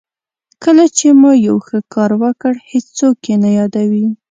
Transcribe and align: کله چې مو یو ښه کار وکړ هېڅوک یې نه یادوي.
کله 0.63 0.85
چې 0.97 1.07
مو 1.19 1.31
یو 1.47 1.57
ښه 1.67 1.77
کار 1.93 2.11
وکړ 2.21 2.53
هېڅوک 2.69 3.17
یې 3.29 3.35
نه 3.43 3.49
یادوي. 3.57 4.07